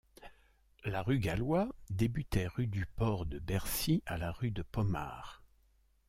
[0.83, 5.43] La rue Gallois débutait rue du Port-de-Bercy à la rue de Pommard.